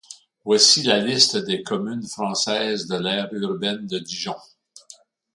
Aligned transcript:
Voici 0.43 0.81
la 0.81 0.97
liste 0.97 1.37
des 1.37 1.61
communes 1.61 2.07
françaises 2.07 2.87
de 2.87 2.95
l'aire 2.97 3.29
urbaine 3.33 3.85
de 3.85 3.99
Dijon. 3.99 4.33